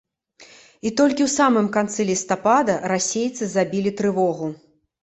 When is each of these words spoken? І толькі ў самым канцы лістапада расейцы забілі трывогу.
І 0.41 0.89
толькі 1.01 1.21
ў 1.25 1.27
самым 1.39 1.67
канцы 1.77 2.09
лістапада 2.11 2.81
расейцы 2.95 3.43
забілі 3.57 3.97
трывогу. 4.03 4.55